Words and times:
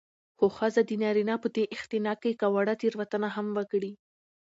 خو 0.37 0.45
ښځه 0.57 0.81
د 0.85 0.91
نارينه 1.01 1.35
په 1.43 1.47
دې 1.55 1.63
اختناق 1.75 2.17
کې 2.23 2.31
که 2.39 2.47
وړه 2.53 2.73
تېروتنه 2.81 3.27
هم 3.35 3.47
وکړي 3.57 3.91